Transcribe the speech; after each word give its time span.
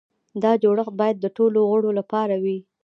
دا 0.43 0.51
جوړښت 0.63 0.93
باید 1.01 1.17
د 1.19 1.25
ټولو 1.37 1.59
غړو 1.69 1.91
لپاره 1.99 2.35
وي. 2.43 2.57